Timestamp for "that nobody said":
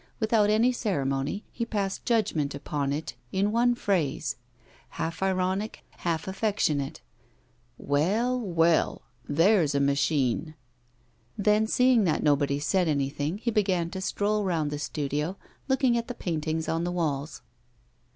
12.05-12.87